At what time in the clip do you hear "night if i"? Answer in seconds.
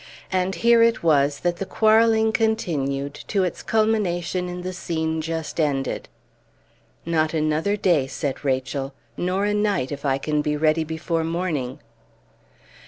9.53-10.17